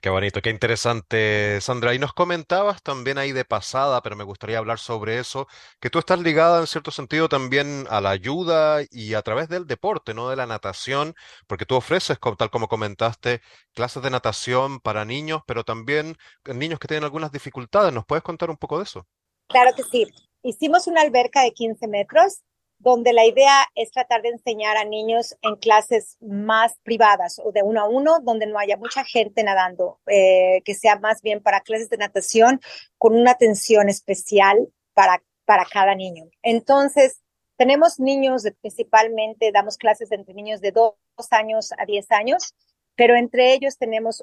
Qué 0.00 0.10
bonito, 0.10 0.40
qué 0.40 0.50
interesante, 0.50 1.60
Sandra. 1.60 1.92
Y 1.92 1.98
nos 1.98 2.12
comentabas 2.12 2.82
también 2.82 3.18
ahí 3.18 3.32
de 3.32 3.44
pasada, 3.44 4.00
pero 4.00 4.14
me 4.14 4.22
gustaría 4.22 4.58
hablar 4.58 4.78
sobre 4.78 5.18
eso, 5.18 5.48
que 5.80 5.90
tú 5.90 5.98
estás 5.98 6.20
ligada 6.20 6.60
en 6.60 6.68
cierto 6.68 6.92
sentido 6.92 7.28
también 7.28 7.84
a 7.90 8.00
la 8.00 8.10
ayuda 8.10 8.82
y 8.90 9.14
a 9.14 9.22
través 9.22 9.48
del 9.48 9.66
deporte, 9.66 10.14
no 10.14 10.30
de 10.30 10.36
la 10.36 10.46
natación, 10.46 11.14
porque 11.48 11.66
tú 11.66 11.74
ofreces, 11.74 12.18
tal 12.38 12.50
como 12.50 12.68
comentaste, 12.68 13.40
clases 13.74 14.00
de 14.02 14.10
natación 14.10 14.78
para 14.78 15.04
niños, 15.04 15.42
pero 15.46 15.64
también 15.64 16.16
niños 16.44 16.78
que 16.78 16.86
tienen 16.86 17.04
algunas 17.04 17.32
dificultades. 17.32 17.92
¿Nos 17.92 18.06
puedes 18.06 18.22
contar 18.22 18.50
un 18.50 18.56
poco 18.56 18.78
de 18.78 18.84
eso? 18.84 19.04
Claro 19.48 19.72
que 19.74 19.82
sí. 19.82 20.06
Hicimos 20.44 20.86
una 20.86 21.00
alberca 21.00 21.42
de 21.42 21.52
15 21.52 21.88
metros 21.88 22.42
donde 22.78 23.12
la 23.12 23.26
idea 23.26 23.66
es 23.74 23.90
tratar 23.90 24.22
de 24.22 24.30
enseñar 24.30 24.76
a 24.76 24.84
niños 24.84 25.36
en 25.42 25.56
clases 25.56 26.16
más 26.20 26.78
privadas 26.82 27.40
o 27.44 27.50
de 27.50 27.62
uno 27.62 27.80
a 27.80 27.88
uno, 27.88 28.20
donde 28.20 28.46
no 28.46 28.58
haya 28.58 28.76
mucha 28.76 29.04
gente 29.04 29.42
nadando, 29.42 29.98
eh, 30.06 30.62
que 30.64 30.74
sea 30.74 30.98
más 30.98 31.20
bien 31.22 31.42
para 31.42 31.60
clases 31.60 31.90
de 31.90 31.96
natación 31.96 32.60
con 32.96 33.14
una 33.14 33.32
atención 33.32 33.88
especial 33.88 34.68
para, 34.94 35.22
para 35.44 35.64
cada 35.64 35.94
niño. 35.94 36.30
Entonces, 36.42 37.22
tenemos 37.56 37.98
niños, 37.98 38.44
principalmente 38.60 39.50
damos 39.50 39.76
clases 39.76 40.12
entre 40.12 40.34
niños 40.34 40.60
de 40.60 40.70
dos 40.70 40.94
años 41.32 41.72
a 41.76 41.84
diez 41.84 42.10
años, 42.12 42.54
pero 42.94 43.16
entre 43.16 43.52
ellos 43.52 43.76
tenemos 43.76 44.22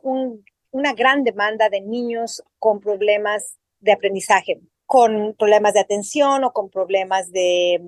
una 0.72 0.94
gran 0.94 1.26
demanda 1.26 1.70
de 1.70 1.82
niños 1.82 2.42
con 2.60 2.80
problemas 2.80 3.58
de 3.80 3.92
aprendizaje 3.92 4.62
con 4.86 5.34
problemas 5.38 5.74
de 5.74 5.80
atención 5.80 6.44
o 6.44 6.54
con 6.54 6.70
problemas 6.70 7.32
de, 7.32 7.82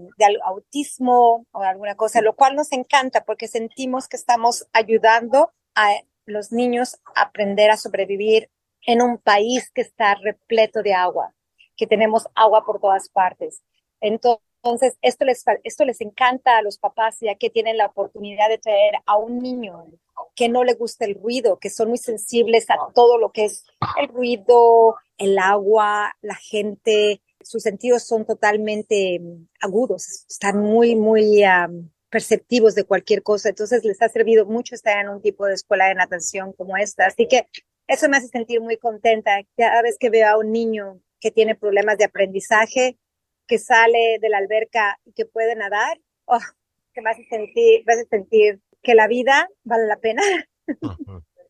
autismo 0.43 1.45
o 1.51 1.61
alguna 1.61 1.95
cosa, 1.95 2.21
lo 2.21 2.35
cual 2.35 2.55
nos 2.55 2.71
encanta 2.71 3.23
porque 3.23 3.47
sentimos 3.47 4.07
que 4.07 4.17
estamos 4.17 4.67
ayudando 4.73 5.51
a 5.75 5.91
los 6.25 6.51
niños 6.51 6.97
a 7.15 7.21
aprender 7.21 7.69
a 7.69 7.77
sobrevivir 7.77 8.49
en 8.85 9.01
un 9.01 9.17
país 9.17 9.69
que 9.71 9.81
está 9.81 10.15
repleto 10.15 10.81
de 10.81 10.93
agua, 10.93 11.33
que 11.75 11.87
tenemos 11.87 12.27
agua 12.33 12.65
por 12.65 12.79
todas 12.79 13.09
partes. 13.09 13.61
Entonces, 14.01 14.97
esto 15.01 15.25
les, 15.25 15.43
esto 15.63 15.85
les 15.85 16.01
encanta 16.01 16.57
a 16.57 16.61
los 16.61 16.77
papás 16.77 17.17
ya 17.21 17.35
que 17.35 17.49
tienen 17.49 17.77
la 17.77 17.87
oportunidad 17.87 18.49
de 18.49 18.57
traer 18.57 18.95
a 19.05 19.17
un 19.17 19.39
niño 19.39 19.85
que 20.35 20.49
no 20.49 20.63
le 20.63 20.73
gusta 20.73 21.05
el 21.05 21.15
ruido, 21.15 21.59
que 21.59 21.69
son 21.69 21.89
muy 21.89 21.97
sensibles 21.97 22.69
a 22.69 22.77
todo 22.93 23.17
lo 23.17 23.31
que 23.31 23.45
es 23.45 23.65
el 23.99 24.07
ruido, 24.07 24.95
el 25.17 25.37
agua, 25.39 26.15
la 26.21 26.35
gente, 26.35 27.21
sus 27.41 27.63
sentidos 27.63 28.03
son 28.07 28.25
totalmente 28.25 29.19
mm, 29.19 29.47
agudos, 29.61 30.25
están 30.29 30.59
muy, 30.59 30.95
muy 30.95 31.43
perceptivos 32.09 32.75
de 32.75 32.83
cualquier 32.83 33.23
cosa. 33.23 33.49
Entonces 33.49 33.83
les 33.83 34.01
ha 34.01 34.09
servido 34.09 34.45
mucho 34.45 34.75
estar 34.75 34.99
en 34.99 35.09
un 35.09 35.21
tipo 35.21 35.45
de 35.45 35.53
escuela 35.53 35.87
de 35.87 35.95
natación 35.95 36.53
como 36.53 36.77
esta. 36.77 37.05
Así 37.05 37.27
que 37.27 37.47
eso 37.87 38.09
me 38.09 38.17
hace 38.17 38.27
sentir 38.27 38.61
muy 38.61 38.77
contenta. 38.77 39.39
Cada 39.55 39.81
vez 39.81 39.97
que 39.99 40.09
veo 40.09 40.27
a 40.27 40.37
un 40.37 40.51
niño 40.51 40.99
que 41.19 41.31
tiene 41.31 41.55
problemas 41.55 41.97
de 41.97 42.05
aprendizaje, 42.05 42.97
que 43.47 43.59
sale 43.59 44.19
de 44.21 44.29
la 44.29 44.37
alberca 44.37 44.99
y 45.05 45.13
que 45.13 45.25
puede 45.25 45.55
nadar, 45.55 45.99
oh, 46.25 46.39
que 46.93 47.01
me 47.01 47.11
hace 47.11 47.25
sentir, 47.25 47.83
me 47.85 47.93
hace 47.93 48.05
sentir 48.05 48.59
que 48.83 48.93
la 48.93 49.07
vida 49.07 49.49
vale 49.63 49.87
la 49.87 49.97
pena. 49.97 50.21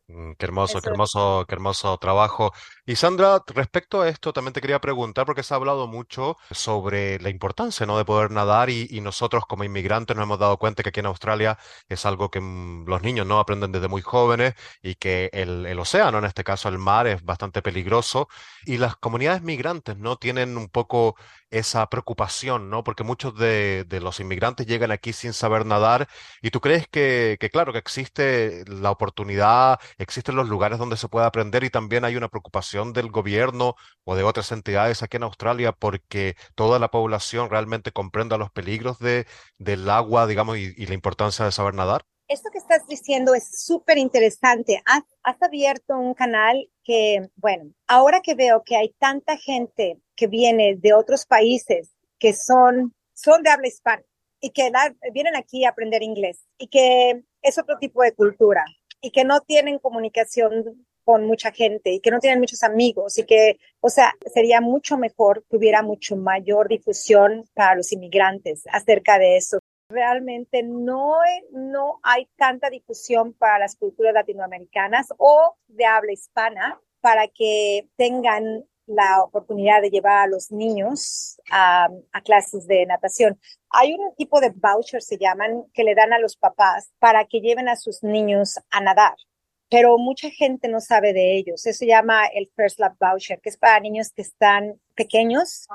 Mm, 0.10 0.36
qué 0.38 0.46
hermoso, 0.46 0.80
qué 0.80 0.90
hermoso, 0.90 1.46
qué 1.50 1.56
hermoso 1.56 1.98
trabajo. 1.98 2.54
Y 2.90 2.96
Sandra, 2.96 3.44
respecto 3.48 4.00
a 4.02 4.08
esto, 4.08 4.32
también 4.32 4.54
te 4.54 4.62
quería 4.62 4.80
preguntar, 4.80 5.26
porque 5.26 5.44
se 5.44 5.54
ha 5.54 5.58
hablado 5.58 5.88
mucho 5.88 6.38
sobre 6.52 7.20
la 7.20 7.30
importancia, 7.30 7.86
¿no? 7.86 7.98
de 7.98 8.06
poder 8.06 8.32
nadar 8.32 8.70
y, 8.70 9.02
nosotros 9.02 9.46
como 9.46 9.66
inmigrantes 9.66 10.16
nos 10.16 10.24
hemos 10.24 10.40
dado 10.40 10.58
cuenta 10.58 10.84
que 10.84 10.90
aquí 10.90 11.02
en 11.02 11.06
Australia 11.08 11.58
es 11.90 12.06
algo 12.06 12.32
que 12.32 12.40
mm, 12.40 12.86
los 12.88 13.02
niños 13.02 13.28
no 13.28 13.40
aprenden 13.40 13.74
desde 13.74 13.90
muy 13.90 14.02
jóvenes 14.02 14.54
y 14.82 14.96
que 14.96 15.30
el, 15.34 15.78
océano, 15.80 16.20
en 16.20 16.26
este 16.26 16.46
caso 16.46 16.70
el 16.70 16.78
mar, 16.78 17.08
es 17.08 17.24
bastante 17.26 17.62
peligroso 17.62 18.30
y 18.66 18.78
las 18.78 18.96
comunidades 18.96 19.42
migrantes 19.42 19.98
no 19.98 20.16
tienen 20.16 20.58
un 20.58 20.70
poco 20.70 21.18
esa 21.50 21.90
preocupación, 21.90 22.70
¿no? 22.70 22.84
Porque 22.84 23.04
muchos 23.04 23.36
de, 23.38 23.86
de, 23.88 24.02
los 24.02 24.20
inmigrantes 24.20 24.68
llegan 24.68 24.92
aquí 24.92 25.14
sin 25.14 25.34
saber 25.34 25.66
nadar 25.66 26.08
y 26.42 26.52
tú 26.52 26.60
crees 26.60 26.88
que, 26.90 27.38
claro, 27.52 27.72
que 27.72 27.80
existe 27.80 28.66
la 28.68 28.92
oportunidad, 28.92 29.80
existen 29.98 30.36
los 30.36 30.50
lugares 30.50 30.78
donde 30.80 30.98
se 30.98 31.08
puede 31.08 31.26
aprender 31.26 31.64
y 31.64 31.70
también 31.70 32.04
hay 32.04 32.18
una 32.18 32.28
preocupación 32.28 32.77
del 32.86 33.10
gobierno 33.10 33.76
o 34.04 34.16
de 34.16 34.24
otras 34.24 34.52
entidades 34.52 35.04
aquí 35.04 35.18
en 35.18 35.24
Australia 35.24 35.72
porque 35.72 36.36
toda 36.56 36.80
la 36.80 36.90
población 36.90 37.50
realmente 37.50 37.92
comprenda 37.92 38.38
los 38.38 38.52
peligros 38.52 39.00
de, 39.00 39.26
del 39.58 39.90
agua, 39.90 40.28
digamos, 40.28 40.58
y, 40.58 40.74
y 40.78 40.86
la 40.86 40.94
importancia 40.94 41.46
de 41.46 41.52
saber 41.52 41.74
nadar. 41.74 42.04
Esto 42.28 42.50
que 42.52 42.58
estás 42.58 42.86
diciendo 42.88 43.34
es 43.34 43.64
súper 43.64 43.98
interesante. 43.98 44.82
Has, 44.86 45.04
has 45.24 45.42
abierto 45.42 45.98
un 45.98 46.14
canal 46.14 46.70
que, 46.84 47.30
bueno, 47.36 47.72
ahora 47.88 48.22
que 48.22 48.36
veo 48.36 48.64
que 48.66 48.76
hay 48.76 48.94
tanta 49.00 49.38
gente 49.38 50.02
que 50.16 50.28
viene 50.28 50.76
de 50.78 50.94
otros 50.94 51.26
países 51.26 51.94
que 52.20 52.34
son, 52.34 52.94
son 53.14 53.44
de 53.44 53.50
habla 53.50 53.68
hispana 53.68 54.04
y 54.42 54.50
que 54.52 54.70
vienen 55.14 55.36
aquí 55.36 55.64
a 55.64 55.70
aprender 55.70 56.04
inglés 56.04 56.46
y 56.58 56.68
que 56.68 57.24
es 57.42 57.58
otro 57.58 57.78
tipo 57.80 58.04
de 58.04 58.14
cultura 58.14 58.66
y 59.02 59.12
que 59.12 59.24
no 59.24 59.40
tienen 59.42 59.80
comunicación 59.80 60.87
con 61.08 61.26
mucha 61.26 61.54
gente 61.54 61.94
y 61.94 62.02
que 62.02 62.12
no 62.12 62.20
tienen 62.20 62.42
muchos 62.42 62.64
amigos 62.64 63.18
y 63.18 63.24
que, 63.24 63.62
o 63.80 63.88
sea, 63.88 64.14
sería 64.34 64.60
mucho 64.60 64.98
mejor 64.98 65.46
que 65.50 65.56
hubiera 65.56 65.82
mucho 65.82 66.18
mayor 66.18 66.68
difusión 66.68 67.46
para 67.54 67.76
los 67.76 67.94
inmigrantes 67.94 68.66
acerca 68.74 69.18
de 69.18 69.38
eso. 69.38 69.60
Realmente 69.88 70.64
no, 70.64 71.16
no 71.54 72.02
hay 72.04 72.28
tanta 72.36 72.70
difusión 72.70 73.32
para 73.32 73.58
las 73.58 73.78
culturas 73.78 74.14
latinoamericanas 74.14 75.08
o 75.18 75.56
de 75.68 75.86
habla 75.86 76.12
hispana 76.12 76.78
para 77.00 77.30
que 77.30 77.88
tengan 77.96 78.66
la 78.86 79.24
oportunidad 79.24 79.82
de 79.82 79.90
llevar 79.90 80.18
a 80.18 80.28
los 80.28 80.52
niños 80.52 81.40
a, 81.50 81.88
clases 82.26 82.68
de 82.68 82.86
natación. 82.86 83.40
Hay 83.70 83.94
un 83.94 84.14
tipo 84.16 84.42
de 84.42 84.52
voucher, 84.54 85.02
se 85.02 85.18
llaman, 85.18 85.64
que 85.74 85.86
le 85.86 85.96
dan 85.96 86.12
a 86.12 86.20
los 86.20 86.36
papás 86.36 86.92
para 87.00 87.24
que 87.24 87.40
lleven 87.40 87.70
a 87.70 87.78
sus 87.78 88.04
niños 88.04 88.60
a 88.72 88.82
nadar, 88.82 89.16
pero 89.70 89.98
mucha 89.98 90.30
gente 90.30 90.68
no 90.68 90.80
sabe 90.80 91.14
de 91.14 91.36
ellos. 91.36 91.66
Eso 91.66 91.80
se 91.80 91.88
llama 91.88 92.26
el 92.28 92.50
First 92.56 92.80
Love 92.80 92.98
Voucher, 93.00 93.40
que 93.42 93.50
es 93.50 93.58
para 93.58 93.80
niños 93.80 94.12
que 94.12 94.22
están 94.22 94.80
pequeños 94.96 95.68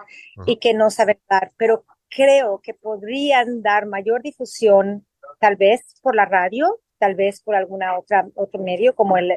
y 0.46 0.56
que 0.56 0.74
no 0.74 0.90
saben 0.90 1.18
nadar, 1.28 1.52
pero 1.56 1.84
creo 2.08 2.60
que 2.62 2.74
podrían 2.74 3.62
dar 3.62 3.86
mayor 3.86 4.22
difusión, 4.22 5.06
tal 5.38 5.56
vez 5.56 5.80
por 6.02 6.14
la 6.14 6.24
radio, 6.24 6.80
tal 6.98 7.14
vez 7.14 7.40
por 7.40 7.54
alguna 7.54 7.98
otra 7.98 8.28
otro 8.34 8.62
medio 8.62 8.94
como 8.94 9.16
el 9.16 9.32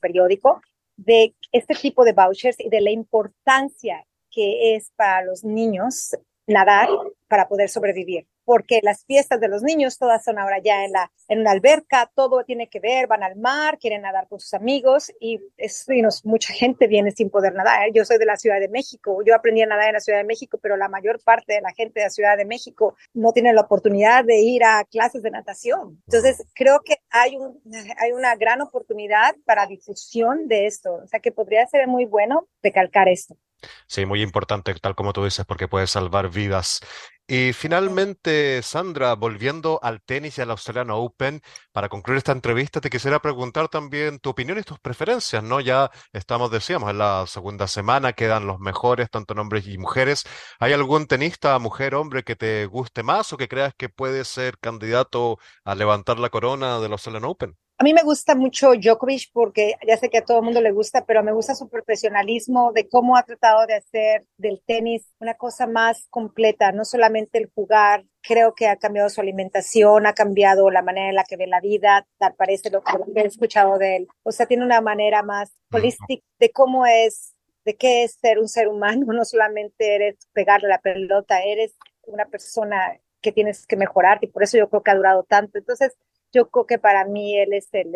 periódico, 0.00 0.60
de 0.96 1.34
este 1.52 1.74
tipo 1.74 2.04
de 2.04 2.12
vouchers 2.12 2.58
y 2.58 2.68
de 2.68 2.80
la 2.80 2.90
importancia 2.90 4.04
que 4.30 4.74
es 4.74 4.90
para 4.96 5.24
los 5.24 5.44
niños 5.44 6.16
nadar 6.46 6.88
para 7.28 7.48
poder 7.48 7.68
sobrevivir, 7.68 8.26
porque 8.48 8.80
las 8.82 9.04
fiestas 9.04 9.40
de 9.40 9.48
los 9.48 9.62
niños 9.62 9.98
todas 9.98 10.24
son 10.24 10.38
ahora 10.38 10.56
ya 10.58 10.82
en 10.82 10.92
la 10.92 11.12
en 11.28 11.40
una 11.40 11.50
alberca, 11.50 12.10
todo 12.14 12.44
tiene 12.44 12.70
que 12.70 12.80
ver, 12.80 13.06
van 13.06 13.22
al 13.22 13.36
mar, 13.36 13.76
quieren 13.78 14.00
nadar 14.00 14.26
con 14.26 14.40
sus 14.40 14.54
amigos 14.54 15.12
y, 15.20 15.38
es, 15.58 15.86
mucha 16.24 16.54
gente 16.54 16.86
viene 16.86 17.10
sin 17.10 17.28
poder 17.28 17.52
nadar. 17.52 17.90
Yo 17.92 18.06
soy 18.06 18.16
de 18.16 18.24
la 18.24 18.38
Ciudad 18.38 18.58
de 18.58 18.70
México, 18.70 19.22
yo 19.22 19.34
aprendí 19.34 19.60
a 19.60 19.66
nadar 19.66 19.88
en 19.88 19.92
la 19.92 20.00
Ciudad 20.00 20.20
de 20.20 20.24
México, 20.24 20.58
pero 20.62 20.78
la 20.78 20.88
mayor 20.88 21.20
parte 21.22 21.52
de 21.52 21.60
la 21.60 21.74
gente 21.74 22.00
de 22.00 22.06
la 22.06 22.10
Ciudad 22.10 22.38
de 22.38 22.46
México 22.46 22.96
no 23.12 23.32
tiene 23.32 23.52
la 23.52 23.60
oportunidad 23.60 24.24
de 24.24 24.40
ir 24.40 24.64
a 24.64 24.82
clases 24.90 25.22
de 25.22 25.30
natación. 25.30 26.02
Entonces, 26.06 26.42
creo 26.54 26.80
que 26.80 26.96
hay 27.10 27.36
un 27.36 27.60
hay 27.98 28.12
una 28.12 28.34
gran 28.36 28.62
oportunidad 28.62 29.36
para 29.44 29.66
difusión 29.66 30.48
de 30.48 30.64
esto, 30.64 30.94
o 31.04 31.06
sea 31.06 31.20
que 31.20 31.32
podría 31.32 31.66
ser 31.66 31.86
muy 31.86 32.06
bueno 32.06 32.48
recalcar 32.62 33.10
esto. 33.10 33.36
Sí, 33.86 34.06
muy 34.06 34.22
importante, 34.22 34.72
tal 34.74 34.94
como 34.94 35.12
tú 35.12 35.24
dices, 35.24 35.44
porque 35.46 35.68
puede 35.68 35.86
salvar 35.86 36.30
vidas. 36.30 36.80
Y 37.26 37.52
finalmente, 37.52 38.62
Sandra, 38.62 39.14
volviendo 39.14 39.78
al 39.82 40.00
tenis 40.02 40.38
y 40.38 40.40
al 40.40 40.50
Australian 40.50 40.90
Open, 40.90 41.42
para 41.72 41.88
concluir 41.88 42.18
esta 42.18 42.32
entrevista, 42.32 42.80
te 42.80 42.88
quisiera 42.88 43.20
preguntar 43.20 43.68
también 43.68 44.18
tu 44.20 44.30
opinión 44.30 44.58
y 44.58 44.62
tus 44.62 44.78
preferencias, 44.80 45.42
¿no? 45.42 45.60
Ya 45.60 45.90
estamos, 46.12 46.50
decíamos, 46.50 46.90
en 46.90 46.98
la 46.98 47.26
segunda 47.26 47.66
semana, 47.68 48.12
quedan 48.14 48.46
los 48.46 48.60
mejores, 48.60 49.10
tanto 49.10 49.34
en 49.34 49.40
hombres 49.40 49.66
y 49.66 49.76
mujeres. 49.76 50.24
¿Hay 50.58 50.72
algún 50.72 51.06
tenista, 51.06 51.58
mujer, 51.58 51.94
hombre, 51.94 52.22
que 52.24 52.36
te 52.36 52.64
guste 52.66 53.02
más 53.02 53.32
o 53.32 53.36
que 53.36 53.48
creas 53.48 53.74
que 53.76 53.88
puede 53.90 54.24
ser 54.24 54.58
candidato 54.58 55.38
a 55.64 55.74
levantar 55.74 56.18
la 56.18 56.30
corona 56.30 56.78
del 56.80 56.92
Australian 56.92 57.24
Open? 57.24 57.56
A 57.80 57.84
mí 57.84 57.94
me 57.94 58.02
gusta 58.02 58.34
mucho 58.34 58.72
Djokovic 58.74 59.30
porque 59.32 59.76
ya 59.86 59.96
sé 59.96 60.10
que 60.10 60.18
a 60.18 60.24
todo 60.24 60.38
el 60.38 60.44
mundo 60.44 60.60
le 60.60 60.72
gusta, 60.72 61.04
pero 61.06 61.22
me 61.22 61.30
gusta 61.30 61.54
su 61.54 61.68
profesionalismo 61.68 62.72
de 62.72 62.88
cómo 62.88 63.16
ha 63.16 63.22
tratado 63.22 63.66
de 63.66 63.74
hacer 63.74 64.26
del 64.36 64.60
tenis 64.66 65.14
una 65.20 65.34
cosa 65.34 65.68
más 65.68 66.08
completa, 66.10 66.72
no 66.72 66.84
solamente 66.84 67.38
el 67.38 67.48
jugar. 67.54 68.04
Creo 68.20 68.52
que 68.56 68.66
ha 68.66 68.78
cambiado 68.78 69.08
su 69.10 69.20
alimentación, 69.20 70.08
ha 70.08 70.12
cambiado 70.12 70.70
la 70.70 70.82
manera 70.82 71.10
en 71.10 71.14
la 71.14 71.22
que 71.22 71.36
ve 71.36 71.46
la 71.46 71.60
vida, 71.60 72.04
tal 72.18 72.34
parece 72.34 72.68
lo 72.68 72.82
que 72.82 72.96
he 73.14 73.24
escuchado 73.24 73.78
de 73.78 73.94
él. 73.98 74.08
O 74.24 74.32
sea, 74.32 74.46
tiene 74.46 74.64
una 74.64 74.80
manera 74.80 75.22
más 75.22 75.52
holística 75.70 76.24
de 76.40 76.50
cómo 76.50 76.84
es, 76.84 77.36
de 77.64 77.76
qué 77.76 78.02
es 78.02 78.14
ser 78.20 78.40
un 78.40 78.48
ser 78.48 78.66
humano. 78.66 79.06
No 79.14 79.24
solamente 79.24 79.94
eres 79.94 80.16
pegarle 80.32 80.68
la 80.68 80.80
pelota, 80.80 81.44
eres 81.44 81.76
una 82.06 82.24
persona 82.24 82.98
que 83.20 83.30
tienes 83.30 83.68
que 83.68 83.76
mejorar 83.76 84.18
y 84.20 84.26
por 84.26 84.42
eso 84.42 84.58
yo 84.58 84.68
creo 84.68 84.82
que 84.82 84.90
ha 84.90 84.96
durado 84.96 85.22
tanto. 85.22 85.58
Entonces, 85.58 85.96
yo 86.32 86.48
creo 86.50 86.66
que 86.66 86.78
para 86.78 87.04
mí 87.04 87.38
él 87.38 87.52
es 87.52 87.68
el, 87.72 87.94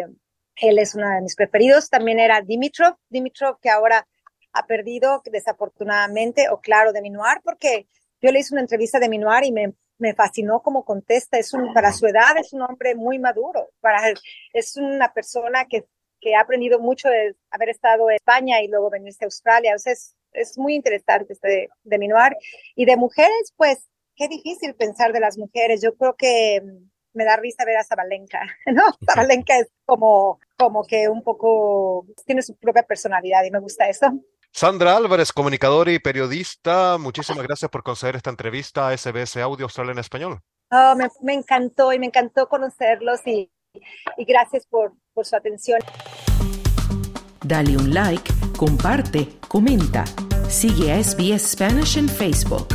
él 0.57 0.79
es 0.79 0.95
uno 0.95 1.09
de 1.09 1.21
mis 1.21 1.37
preferidos. 1.37 1.89
También 1.89 2.19
era 2.19 2.41
Dimitrov, 2.41 2.97
Dimitrov 3.09 3.59
que 3.61 3.71
ahora 3.71 4.07
ha 4.53 4.67
perdido 4.67 5.23
desafortunadamente, 5.25 6.49
o 6.51 6.61
claro, 6.61 6.93
de 6.93 7.03
Minuar, 7.03 7.41
porque 7.43 7.87
yo 8.21 8.31
le 8.31 8.41
hice 8.41 8.55
una 8.55 8.63
entrevista 8.63 8.99
de 8.99 9.09
Minuar 9.09 9.45
y 9.45 9.53
me, 9.53 9.73
me 9.99 10.15
fascinó 10.15 10.61
cómo 10.61 10.85
contesta. 10.85 11.39
Es 11.39 11.55
un, 11.55 11.73
para 11.73 11.93
su 11.93 12.07
edad 12.07 12.37
es 12.39 12.53
un 12.53 12.63
hombre 12.63 12.95
muy 12.95 13.19
maduro, 13.19 13.71
para, 13.81 14.13
es 14.53 14.77
una 14.77 15.13
persona 15.13 15.67
que, 15.67 15.87
que 16.21 16.35
ha 16.35 16.41
aprendido 16.41 16.79
mucho 16.79 17.09
de 17.09 17.35
haber 17.51 17.71
estado 17.71 18.09
en 18.11 18.17
España 18.17 18.61
y 18.63 18.69
luego 18.69 18.91
venirse 18.91 19.25
a 19.25 19.27
Australia. 19.27 19.75
O 19.75 19.79
sea, 19.79 19.93
es, 19.93 20.17
es 20.33 20.59
muy 20.59 20.75
interesante 20.75 21.33
este 21.33 21.71
de, 21.83 21.99
Minuar. 21.99 22.37
Y 22.75 22.85
de 22.85 22.97
mujeres, 22.97 23.53
pues, 23.57 23.89
qué 24.17 24.29
difícil 24.29 24.75
pensar 24.75 25.13
de 25.13 25.21
las 25.21 25.39
mujeres. 25.39 25.81
Yo 25.83 25.95
creo 25.97 26.15
que 26.15 26.63
me 27.15 27.25
da 27.25 27.37
risa 27.37 27.65
ver 27.65 27.77
a 27.77 27.85
Zabalenka, 27.85 28.41
¿no? 28.67 28.83
Zabalenka 29.07 29.59
es 29.59 29.69
como, 29.85 30.41
como 30.57 30.85
que 30.85 31.09
un 31.09 31.23
poco, 31.23 32.07
tiene 32.27 32.43
su 32.43 32.57
propia 32.57 32.83
personalidad 32.83 33.45
y 33.45 33.51
me 33.51 33.61
gusta 33.61 33.89
eso. 33.89 34.07
Sandra 34.53 34.97
Álvarez, 34.97 35.33
comunicadora 35.33 35.93
y 35.93 35.99
periodista, 35.99 36.99
muchísimas 36.99 37.43
gracias 37.45 37.71
por 37.71 37.83
conceder 37.83 38.17
esta 38.17 38.31
entrevista 38.31 38.89
a 38.89 38.97
SBS 38.97 39.39
Audio 39.39 39.65
Australia 39.65 39.93
en 39.93 39.99
Español. 39.99 40.41
Oh, 40.71 40.95
me, 40.97 41.09
me, 41.23 41.35
encantó 41.35 41.93
y 41.93 41.99
me 41.99 42.07
encantó 42.07 42.49
conocerlos 42.49 43.21
y, 43.27 43.51
y 44.17 44.25
gracias 44.25 44.67
por, 44.67 44.93
por 45.15 45.25
su 45.27 45.37
atención. 45.37 45.81
Dale 47.45 47.77
un 47.77 47.93
like, 47.93 48.31
comparte, 48.57 49.39
comenta. 49.49 50.05
Sigue 50.49 50.93
a 50.93 51.03
SBS 51.03 51.53
Spanish 51.53 51.97
en 51.97 52.09
Facebook. 52.09 52.69